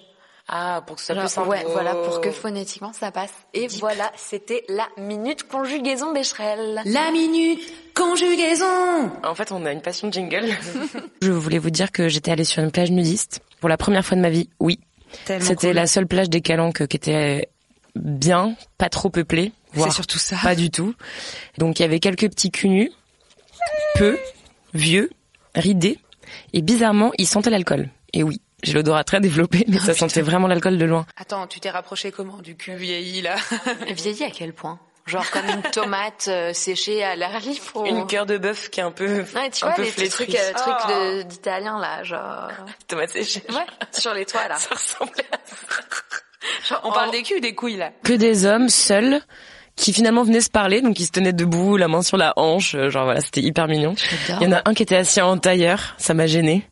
[0.48, 3.32] Ah, pour que ça un Ouais, voilà, pour que phonétiquement ça passe.
[3.54, 6.80] Et voilà, c'était la minute conjugaison Becherel.
[6.84, 7.60] La minute
[7.94, 9.10] conjugaison.
[9.24, 10.46] En fait, on a une passion de jingle.
[11.22, 14.16] Je voulais vous dire que j'étais allée sur une plage nudiste pour la première fois
[14.16, 14.48] de ma vie.
[14.60, 14.78] Oui,
[15.24, 15.70] c'était cool.
[15.70, 17.48] la seule plage des Calanques qui était
[17.94, 20.36] bien, pas trop peuplée, C'est surtout ça.
[20.42, 20.94] pas du tout.
[21.58, 22.92] Donc il y avait quelques petits culs nus,
[23.94, 24.18] peu,
[24.74, 25.10] vieux,
[25.54, 25.98] ridés,
[26.52, 27.88] et bizarrement, ils sentaient l'alcool.
[28.12, 31.06] Et oui, j'ai l'odorat très développé, mais ça sentait vraiment l'alcool de loin.
[31.16, 33.36] Attends, tu t'es rapproché comment du cul vieilli là
[33.88, 34.78] Vieilli à quel point?
[35.04, 37.64] Genre comme une tomate euh, séchée à l'air libre.
[37.74, 39.90] ou- Une cœur de bœuf qui est un peu, Ouais, tu un vois peu les
[39.90, 41.22] petits trucs, euh, trucs Oh.
[41.24, 42.50] d'italien là, genre.
[42.86, 43.42] Tomate séchée.
[43.48, 44.56] Ouais, sur les toits là.
[44.56, 45.38] Ça ressemblait à
[46.68, 49.20] Genre, On parle des culs ou des couilles là que des hommes seuls
[49.76, 52.74] qui finalement venaient se parler, donc ils se tenaient debout, la main sur la hanche,
[52.74, 53.94] euh, genre voilà, c'était hyper mignon.
[54.40, 56.62] Il y en a un qui était assis en tailleur, ça m'a gêné.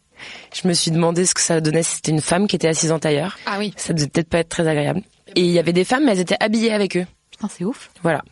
[0.54, 2.92] Je me suis demandé ce que ça donnait si c'était une femme qui était assise
[2.92, 3.38] en tailleur.
[3.46, 3.72] Ah oui.
[3.76, 5.00] Ça devait peut-être pas être très agréable.
[5.34, 7.06] Et il y avait des femmes, mais elles étaient habillées avec eux.
[7.30, 7.90] Putain, c'est ouf.
[8.02, 8.22] Voilà.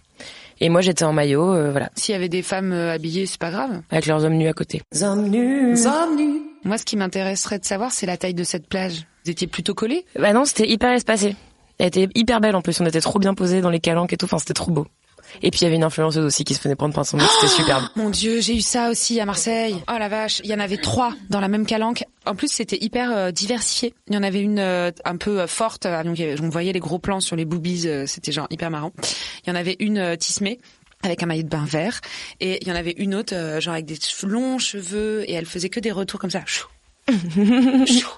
[0.60, 3.38] Et moi j'étais en maillot, euh, voilà, S'il y avait des femmes euh, habillées, c'est
[3.38, 3.80] pas grave.
[3.90, 4.82] avec leurs hommes nus à côté.
[5.00, 5.76] Hommes nus.
[6.64, 9.06] Moi, ce qui m'intéresserait de savoir, c'est la taille de cette plage.
[9.24, 10.04] Vous étiez plutôt collés?
[10.18, 11.36] Bah non, c'était hyper espacé.
[11.78, 14.16] Elle était hyper belle en plus, on était trop bien posés dans les calanques et
[14.16, 14.86] tout, enfin c'était trop beau.
[15.42, 17.26] Et puis il y avait une influenceuse aussi qui se faisait prendre par son mec,
[17.40, 17.84] c'était superbe.
[17.96, 19.76] Mon Dieu, j'ai eu ça aussi à Marseille.
[19.88, 22.04] Oh la vache, il y en avait trois dans la même calanque.
[22.26, 23.94] En plus, c'était hyper euh, diversifié.
[24.08, 26.98] Il y en avait une euh, un peu euh, forte, donc on voyait les gros
[26.98, 28.92] plans sur les boobies, c'était genre hyper marrant.
[29.44, 30.58] Il y en avait une tismée
[31.02, 32.00] avec un maillot de bain vert
[32.40, 35.68] et il y en avait une autre genre avec des longs cheveux et elle faisait
[35.68, 36.42] que des retours comme ça.
[36.44, 36.66] Chou.
[37.08, 38.08] Chou.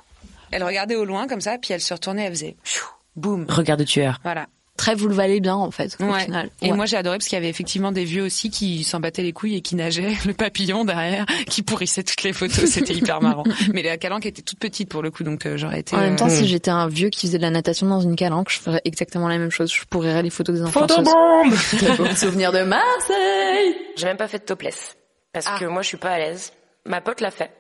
[0.51, 2.87] Elle regardait au loin comme ça, puis elle se retournait, elle faisait chou.
[3.21, 3.47] Boum.
[3.49, 4.19] Regard de tueur.
[4.25, 4.47] Voilà.
[4.77, 6.21] Très vous le valez bien en fait, au Ouais.
[6.25, 6.49] final.
[6.63, 6.77] Et Ouais.
[6.77, 9.35] moi j'ai adoré parce qu'il y avait effectivement des vieux aussi qui s'en battaient les
[9.35, 13.45] couilles et qui nageaient, le papillon derrière, qui pourrissait toutes les photos, c'était hyper marrant.
[13.75, 15.95] Mais la calanque était toute petite pour le coup, donc euh, j'aurais été.
[15.95, 16.31] En même euh, temps, Mm.
[16.31, 19.29] si j'étais un vieux qui faisait de la natation dans une calanque, je ferais exactement
[19.29, 19.71] la même chose.
[19.71, 20.97] Je pourrais les photos des influenceuses.
[20.97, 24.97] Photobombe Souvenir de Marseille J'ai même pas fait de topless.
[25.35, 25.59] Parce Ah.
[25.61, 26.55] que moi je suis pas à l'aise.
[26.87, 27.51] Ma pote l'a fait,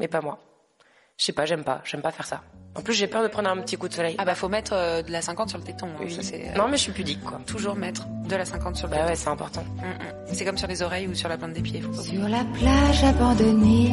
[0.00, 0.38] mais pas moi.
[1.18, 2.42] Je sais pas, j'aime pas, j'aime pas faire ça.
[2.74, 4.16] En plus, j'ai peur de prendre un petit coup de soleil.
[4.18, 5.86] Ah bah faut mettre euh, de la 50 sur le téton.
[5.86, 6.12] hein, Oui.
[6.14, 7.40] ça, c'est, euh, Non, mais je suis pudique, quoi.
[7.46, 9.08] toujours mettre de la 50 sur le Bah téton.
[9.08, 9.62] ouais, c'est important.
[9.76, 10.34] Mm, mm.
[10.34, 11.80] C'est comme sur les oreilles ou sur la plante des pieds.
[11.80, 11.94] faut.
[11.94, 13.92] Sur la plage abandonnée,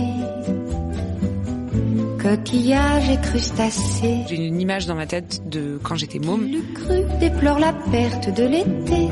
[2.21, 6.45] coquillages et crustacés, J'ai une image dans ma tête de quand j'étais môme.
[6.51, 9.07] le cru déplore la perte de l'été,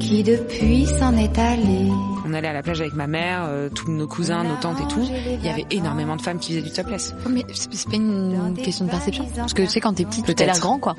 [0.00, 1.88] qui depuis s'en est allé.
[2.30, 4.86] On allait à la plage avec ma mère, euh, tous nos cousins, nos tantes et
[4.86, 5.04] tout.
[5.04, 7.12] Il y avait énormément de femmes qui faisaient du topless.
[7.28, 9.26] Mais c'est pas une question de perception.
[9.34, 10.94] Parce que tu sais, quand t'es petit, tu t'as l'air grand, quoi.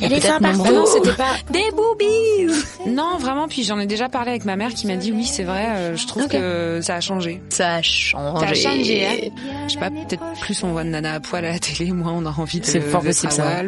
[0.00, 0.72] Elle est sympa, nombreux.
[0.74, 1.34] non, c'était pas.
[1.50, 2.52] Des boobies
[2.86, 3.48] Non, vraiment.
[3.48, 5.66] Puis j'en ai déjà parlé avec ma mère qui m'a dit oui, c'est vrai.
[5.68, 7.40] euh, je trouve que ça a changé.
[7.48, 8.46] Ça a changé.
[8.46, 9.06] Ça a changé.
[9.06, 9.28] hein.
[9.66, 12.12] Je sais pas, peut-être plus on voit de nana à poil à la télé, moins
[12.12, 13.62] on a envie de C'est fort possible, ça.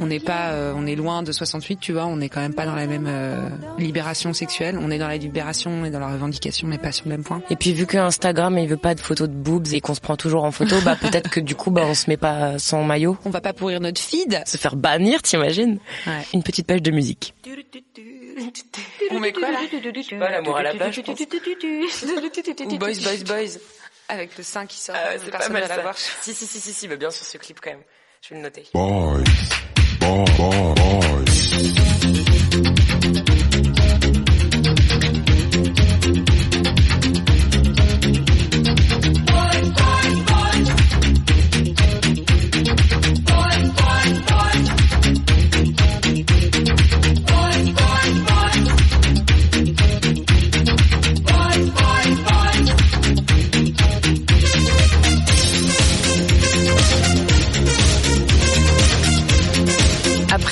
[0.00, 2.06] On n'est pas, euh, on est loin de 68, tu vois.
[2.06, 3.48] On n'est quand même pas dans la même euh,
[3.78, 4.78] libération sexuelle.
[4.80, 7.40] On est dans la libération et dans la revendication, mais pas sur le même point.
[7.50, 10.00] Et puis vu que Instagram il veut pas de photos de boobs et qu'on se
[10.00, 12.82] prend toujours en photo, bah peut-être que du coup bah on se met pas sans
[12.82, 13.16] maillot.
[13.24, 14.40] On va pas pourrir notre feed.
[14.46, 15.51] Se faire bannir, t'imagines?
[16.06, 16.22] Ouais.
[16.34, 17.34] Une petite page de musique.
[19.10, 19.60] On met quoi là
[20.18, 21.20] Pas l'amour à la plage, je pense.
[21.20, 23.58] Ou boys, boys, boys.
[24.08, 24.96] Avec le sein qui sort.
[24.98, 25.80] Ah ouais, c'est pas mal la ça.
[25.82, 25.96] voir.
[25.96, 27.82] Si si si si si, bah bien sûr ce clip quand même.
[28.22, 28.66] Je vais le noter.
[28.74, 29.22] Boys.
[30.00, 31.81] Boy, boy, boys.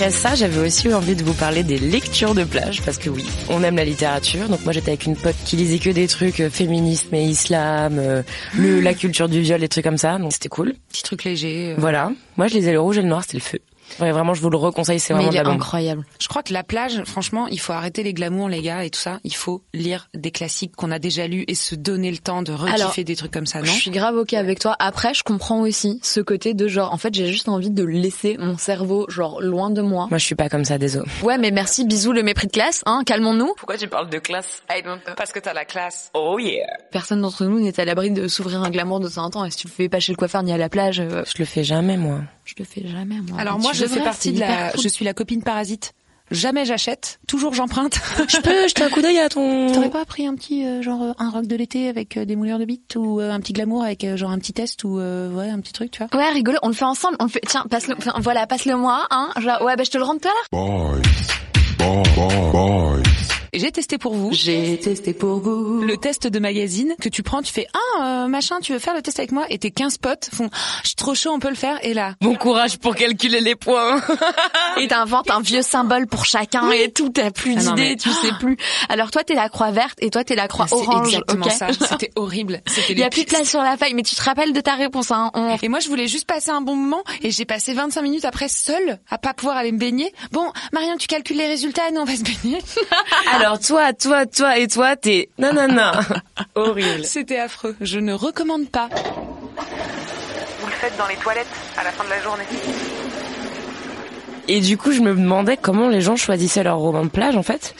[0.00, 3.10] Après ça, j'avais aussi eu envie de vous parler des lectures de plage parce que
[3.10, 4.48] oui, on aime la littérature.
[4.48, 7.98] Donc moi j'étais avec une pote qui lisait que des trucs euh, féminisme et islam,
[7.98, 8.22] euh,
[8.56, 10.16] le la culture du viol, des trucs comme ça.
[10.16, 10.72] Donc c'était cool.
[10.88, 11.72] Petit truc léger.
[11.72, 11.74] euh.
[11.76, 12.12] Voilà.
[12.38, 13.58] Moi je lisais le rouge et le noir, c'était le feu.
[13.98, 16.04] Ouais, vraiment je vous le reconseille, c'est Mais vraiment il de est incroyable.
[16.20, 18.98] Je crois que la plage, franchement, il faut arrêter les glamours, les gars, et tout
[19.00, 19.18] ça.
[19.24, 22.52] Il faut lire des classiques qu'on a déjà lus et se donner le temps de
[22.52, 24.76] rekiffer des trucs comme ça, non Je suis grave ok avec toi.
[24.78, 28.36] Après, je comprends aussi ce côté de genre, en fait, j'ai juste envie de laisser
[28.38, 30.06] mon cerveau, genre, loin de moi.
[30.10, 31.08] Moi je suis pas comme ça, désolé.
[31.22, 33.54] Ouais, mais merci, bisous, le mépris de classe, hein, calmons-nous.
[33.56, 34.62] Pourquoi tu parles de classe
[35.16, 36.10] Parce que t'as la classe.
[36.14, 36.66] Oh yeah.
[36.92, 39.44] Personne d'entre nous n'est à l'abri de s'ouvrir un glamour de temps en temps.
[39.44, 41.34] Et si tu le fais pas chez le coiffeur ni à la plage, euh, Je
[41.38, 42.20] le fais jamais moi.
[42.44, 43.38] je le fais jamais, moi.
[43.40, 44.80] Alors Mais moi, je fais partie de la, cool.
[44.82, 45.92] je suis la copine parasite.
[46.30, 47.98] Jamais j'achète, toujours j'emprunte.
[48.28, 49.72] Je peux jeter un coup d'œil à ton...
[49.74, 52.36] T'aurais pas pris un petit euh, genre euh, un rock de l'été avec euh, des
[52.36, 55.00] moulures de bites ou euh, un petit glamour avec euh, genre un petit test ou
[55.00, 56.16] euh, ouais un petit truc, tu vois?
[56.16, 59.08] Ouais, rigolo, on le fait ensemble, on le fait, tiens, passe-le, enfin, voilà, passe-le moi,
[59.10, 60.46] hein, genre, ouais, bah, je te le rends tout à l'heure.
[60.52, 61.00] Boys.
[61.78, 63.39] Boy, boy, boys.
[63.52, 65.80] J'ai testé pour vous J'ai testé pour vous.
[65.82, 68.94] le test de magazine que tu prends, tu fais ah euh, machin, tu veux faire
[68.94, 69.44] le test avec moi?
[69.50, 70.48] Et tes 15 potes font
[70.82, 73.56] je suis trop chaud, on peut le faire et là Bon courage pour calculer les
[73.56, 74.00] points.
[74.78, 78.10] Et t'inventes un vieux symbole pour chacun et tout, t'as plus Ah d'idées, mais- tu
[78.10, 78.56] sais plus.
[78.88, 81.52] Alors toi, t'es la croix verte et toi, t'es la croix c'est orange, exactement ok?
[81.52, 81.66] ça.
[81.88, 82.60] C'était horrible.
[82.88, 84.74] Il y a plus de place sur la feuille, mais tu te rappelles de ta
[84.74, 85.30] réponse, hein.
[85.34, 88.24] On- Et moi, je voulais juste passer un bon moment et j'ai passé 25 minutes
[88.24, 90.12] après seule à pas pouvoir aller me baigner.
[90.32, 92.58] Bon, Marion, tu calcules les résultats et nous on va se baigner.
[93.40, 95.30] Alors toi, toi, toi et toi, t'es...
[95.38, 95.92] Non, non, non.
[96.54, 97.04] Horrible.
[97.04, 97.74] C'était affreux.
[97.80, 98.88] Je ne recommande pas.
[100.60, 101.46] Vous le faites dans les toilettes
[101.78, 102.44] à la fin de la journée.
[104.48, 107.42] Et du coup, je me demandais comment les gens choisissaient leurs romans de plage, en
[107.42, 107.74] fait.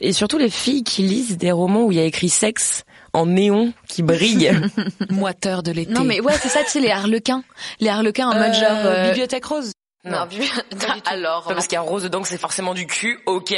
[0.00, 3.26] Et surtout les filles qui lisent des romans où il y a écrit sexe en
[3.26, 4.50] néon qui brille.
[5.10, 5.92] Moiteur de l'été.
[5.92, 7.44] Non mais ouais, c'est ça, tu sais, les harlequins.
[7.80, 8.70] Les harlequins en mode genre...
[8.84, 9.72] euh, Bibliothèque rose.
[10.04, 10.50] Non, bi-
[11.06, 11.44] alors...
[11.44, 13.54] Pas parce qu'il y a rose dedans que c'est forcément du cul, ok.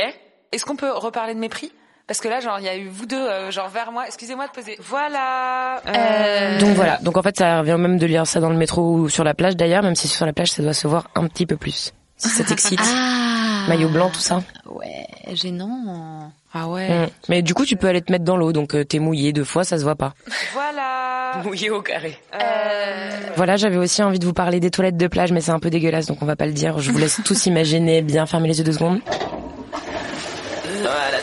[0.55, 1.73] Est-ce qu'on peut reparler de mépris?
[2.07, 4.05] Parce que là, genre, il y a eu vous deux, euh, genre vers moi.
[4.07, 4.77] Excusez-moi de poser.
[4.79, 5.81] Voilà.
[5.87, 6.99] Euh, Donc voilà.
[6.99, 9.35] Donc en fait, ça revient même de lire ça dans le métro ou sur la
[9.35, 11.93] plage d'ailleurs, même si sur la plage, ça doit se voir un petit peu plus.
[12.19, 12.81] Si ça t'excite.
[12.85, 14.43] Ah Maillot blanc, tout ça.
[14.67, 16.31] Ouais, gênant.
[16.53, 16.89] Ah ouais.
[16.89, 17.09] Mm.
[17.31, 19.43] Mais du coup, tu peux aller te mettre dans l'eau, donc euh, t'es mouillé deux
[19.43, 20.15] fois, ça se voit pas.
[20.53, 21.33] Voilà.
[21.45, 22.17] Mouillé au carré.
[22.35, 23.11] Euh...
[23.37, 25.69] Voilà, j'avais aussi envie de vous parler des toilettes de plage, mais c'est un peu
[25.69, 26.79] dégueulasse, donc on va pas le dire.
[26.79, 29.01] Je vous laisse tous imaginer, bien fermer les yeux deux secondes.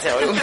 [0.01, 0.33] C'est relou.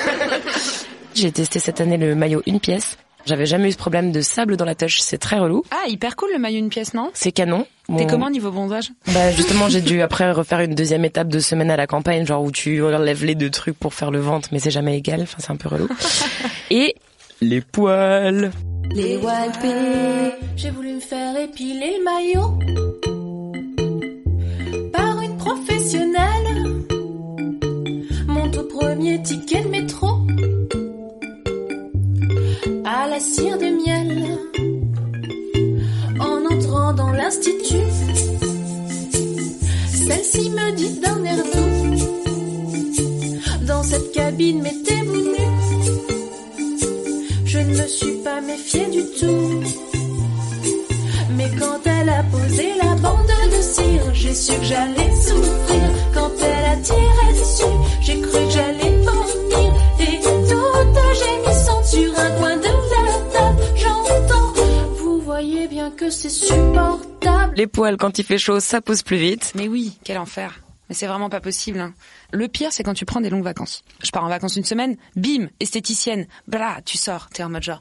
[1.14, 2.96] J'ai testé cette année le maillot une pièce.
[3.26, 5.62] J'avais jamais eu ce problème de sable dans la touche, c'est très relou.
[5.70, 7.10] Ah, hyper cool le maillot une pièce, non?
[7.12, 7.66] C'est canon.
[7.88, 8.92] T'es Bon, comment niveau bronzage?
[9.08, 12.42] Bah justement, j'ai dû après refaire une deuxième étape de semaine à la campagne, genre
[12.42, 15.20] où tu enlèves les deux trucs pour faire le ventre, mais c'est jamais égal.
[15.22, 15.88] Enfin, c'est un peu relou.
[16.70, 16.94] Et
[17.40, 18.50] les poils.
[18.94, 23.17] Les walpés, j'ai voulu me faire épiler le maillot
[28.78, 30.08] premier ticket de métro.
[32.84, 34.10] à la cire de miel.
[36.20, 37.88] En entrant dans l'institut,
[40.06, 41.96] celle-ci me dit d'un air doux.
[43.66, 45.34] Dans cette cabine, mettez-vous.
[47.44, 49.62] Je ne me suis pas méfiée du tout.
[51.36, 55.67] Mais quand elle a posé la bande de cire, j'ai su que j'allais souffrir.
[66.10, 67.54] C'est supportable.
[67.56, 69.52] Les poils, quand il fait chaud, ça pousse plus vite.
[69.54, 70.60] Mais oui, quel enfer.
[70.88, 71.80] Mais c'est vraiment pas possible.
[71.80, 71.92] hein.
[72.32, 73.84] Le pire, c'est quand tu prends des longues vacances.
[74.02, 77.80] Je pars en vacances une semaine, bim, esthéticienne, blah, tu sors, t'es en mode genre.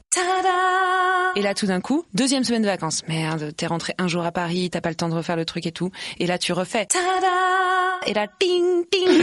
[1.38, 3.06] Et là, tout d'un coup, deuxième semaine de vacances.
[3.06, 5.66] Merde, t'es rentré un jour à Paris, t'as pas le temps de refaire le truc
[5.66, 5.92] et tout.
[6.18, 6.86] Et là, tu refais.
[6.86, 7.00] Tada
[8.08, 9.22] Et là, ding, ding,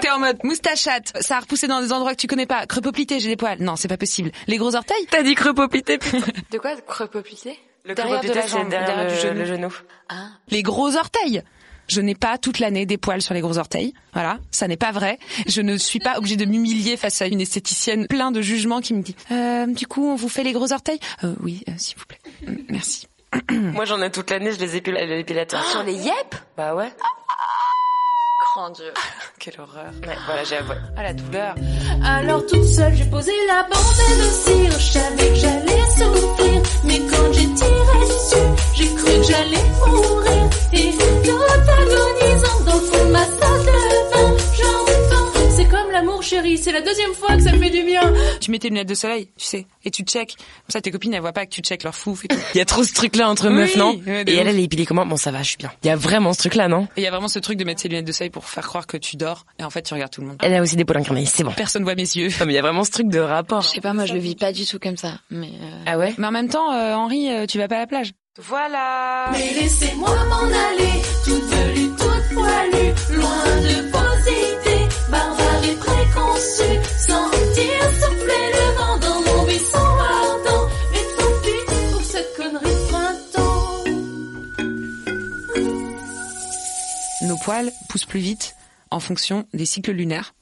[0.00, 1.12] T'es en mode moustachate.
[1.20, 2.66] Ça a repoussé dans des endroits que tu connais pas.
[2.66, 3.62] Crepoplité, j'ai des poils.
[3.62, 4.32] Non, c'est pas possible.
[4.48, 5.06] Les gros orteils.
[5.08, 5.98] T'as dit crepoplité.
[6.50, 9.68] De quoi crepoplité le derrière de derrière, du genou.
[9.68, 9.74] Le
[10.08, 10.30] ah.
[10.48, 11.44] Les gros orteils.
[11.88, 13.92] Je n'ai pas toute l'année des poils sur les gros orteils.
[14.12, 15.18] Voilà, ça n'est pas vrai.
[15.46, 18.94] Je ne suis pas obligée de m'humilier face à une esthéticienne plein de jugements qui
[18.94, 20.98] me dit euh, du coup on vous fait les gros orteils?
[21.24, 22.20] Euh, Oui, euh, s'il vous plaît.
[22.46, 23.08] Mm, Merci.
[23.50, 25.62] Moi, j'en ai toute l'année, je les épile à l'épilateur.
[25.70, 26.92] Sur les yep Bah ouais.
[28.54, 28.92] Grand Dieu.
[29.40, 29.90] Quelle horreur.
[30.06, 30.76] Ouais, voilà, j'ai avoué.
[30.96, 31.54] Ah la douleur.
[32.04, 34.78] Alors toute seule, j'ai posé la bande de cire.
[34.78, 35.83] Je savais que j'allais
[36.84, 38.36] Mais quand j'ai tiré dessus,
[38.74, 40.50] j'ai cru que j'allais mourir.
[40.72, 40.90] Et
[41.24, 41.38] tout
[41.78, 43.33] agonisant dans le fond
[45.94, 48.12] l'amour chéri, c'est la deuxième fois que ça me fait du bien.
[48.40, 50.34] Tu mets tes lunettes de soleil, tu sais, et tu check.
[50.36, 52.36] Comme ça, tes copines, elles voient pas que tu check leur fouf et tout.
[52.54, 54.52] Il y a trop ce truc-là entre Oui, meufs, non ouais, Et elle, ouf.
[54.54, 55.70] elle est épilée comment Bon, ça va, je suis bien.
[55.82, 57.80] Il y a vraiment ce truc-là, non il y a vraiment ce truc de mettre
[57.80, 60.12] ses lunettes de soleil pour faire croire que tu dors, et en fait, tu regardes
[60.12, 60.36] tout le monde.
[60.42, 61.52] Elle a aussi des poils incarnés, c'est bon.
[61.52, 62.28] Personne voit mes yeux.
[62.40, 63.62] Non, mais il y a vraiment ce truc de rapport.
[63.62, 65.18] Je sais pas, moi je le vis pas du tout comme ça.
[65.30, 67.80] Mais euh, Ah ouais Mais en même temps, euh, Henri, euh, tu vas pas à
[67.80, 68.10] la plage.
[68.40, 73.90] Voilà Mais laissez-moi m'en aller, toute velue, toute poilue, loin de
[87.54, 88.54] poils poussent plus vite
[88.90, 90.34] en fonction des cycles lunaires.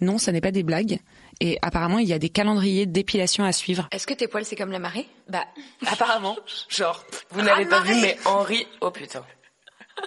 [0.00, 0.98] Non, ça n'est pas des blagues.
[1.40, 3.88] Et apparemment, il y a des calendriers d'épilation à suivre.
[3.92, 5.08] est-ce que tes poils c'est comme la marée?
[5.28, 5.44] Bah,
[5.86, 6.36] apparemment.
[6.68, 8.66] Genre, vous n'avez pas vu, mais Henri...
[8.80, 9.24] Oh putain.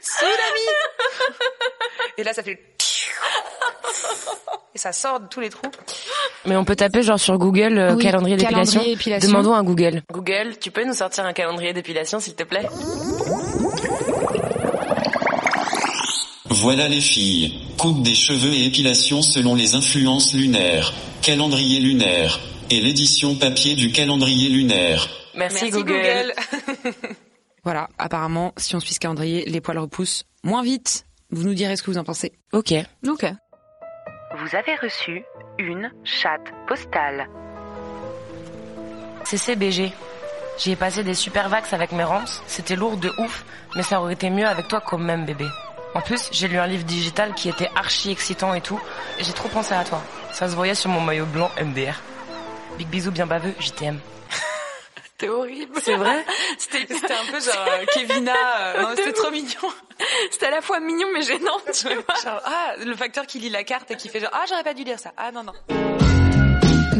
[0.00, 0.66] Tsunami
[2.18, 2.58] Et là, ça fait...
[4.74, 5.70] Et ça sort de tous les trous.
[6.44, 8.82] Mais on peut taper genre sur Google euh, Oui, calendrier d'épilation.
[9.22, 10.02] Demandons à Google.
[10.12, 12.68] Google, tu peux nous sortir un calendrier d'épilation, s'il te plaît?
[16.60, 17.60] Voilà les filles.
[17.76, 20.94] Coupe des cheveux et épilation selon les influences lunaires.
[21.20, 22.40] Calendrier lunaire.
[22.70, 25.06] Et l'édition papier du calendrier lunaire.
[25.36, 26.32] Merci, Google.
[27.62, 31.04] Voilà, apparemment, si on suit ce calendrier, les poils repoussent moins vite.
[31.30, 32.32] Vous nous direz ce que vous en pensez.
[32.52, 32.72] Ok.
[33.06, 33.24] Ok.
[34.38, 35.24] Vous avez reçu
[35.58, 37.28] une chatte postale.
[39.24, 39.90] CCBG.
[40.58, 42.40] J'y ai passé des super vax avec mes rances.
[42.46, 45.46] C'était lourd de ouf, mais ça aurait été mieux avec toi quand même, bébé.
[45.96, 48.78] En plus, j'ai lu un livre digital qui était archi excitant et tout.
[49.18, 50.02] et J'ai trop pensé à toi.
[50.30, 52.02] Ça se voyait sur mon maillot blanc MDR.
[52.76, 53.98] Big bisous bien baveux, t'aime.
[55.04, 55.72] C'était horrible.
[55.82, 56.22] C'est vrai
[56.58, 58.34] C'était c'était un peu genre euh, Kevina.
[58.58, 59.72] euh, non, c'était trop mignon.
[60.30, 62.14] C'était à la fois mignon mais gênant, tu vois.
[62.22, 64.74] Genre, ah, le facteur qui lit la carte et qui fait genre, ah, j'aurais pas
[64.74, 65.14] dû lire ça.
[65.16, 65.54] Ah, non, non.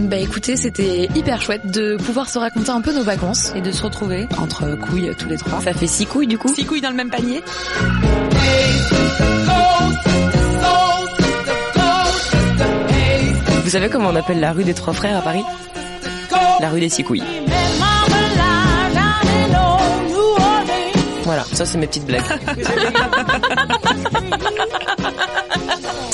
[0.07, 3.53] Bah écoutez, c'était hyper chouette de pouvoir se raconter un peu nos vacances.
[3.57, 5.61] Et de se retrouver entre couilles tous les trois.
[5.61, 7.43] Ça fait six couilles du coup Six couilles dans le même panier.
[13.65, 15.43] Vous savez comment on appelle la rue des Trois Frères à Paris?
[16.61, 17.25] La rue des Six couilles.
[21.25, 22.23] Voilà, ça c'est mes petites blagues.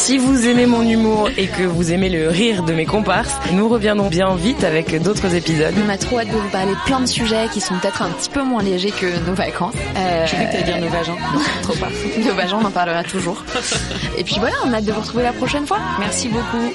[0.02, 3.68] si vous aimez mon humour et que vous aimez le rire de mes comparses, nous
[3.68, 5.72] reviendrons bien vite avec d'autres épisodes.
[5.86, 8.28] On a trop hâte de vous parler plein de sujets qui sont peut-être un petit
[8.28, 9.74] peu moins légers que nos vacances.
[9.96, 11.14] Euh, Je croyais que t'allais dire nos vagins.
[11.32, 11.88] Non, trop pas.
[12.18, 13.44] nos vagins, on en parlera toujours.
[14.18, 15.78] Et puis voilà, on a hâte de vous retrouver la prochaine fois.
[16.00, 16.72] Merci beaucoup.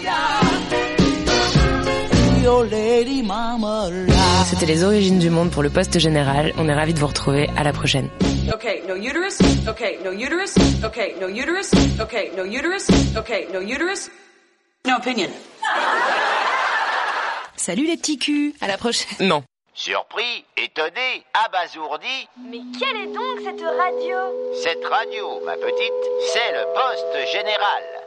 [4.46, 6.54] C'était les origines du monde pour le poste général.
[6.58, 7.50] On est ravis de vous retrouver.
[7.58, 8.10] À la prochaine.
[8.54, 9.38] Okay, no uterus.
[9.68, 10.56] Okay, no uterus.
[10.82, 11.74] Okay, no uterus.
[12.00, 12.88] Okay, no uterus.
[13.18, 14.10] Okay, no uterus.
[14.86, 15.30] No opinion.
[17.58, 18.54] Salut les petits culs.
[18.62, 19.28] À la prochaine.
[19.28, 19.44] Non.
[19.74, 24.18] Surpris, étonné, abasourdi, Mais quelle est donc cette radio?
[24.64, 28.07] Cette radio, ma petite, c'est le poste général.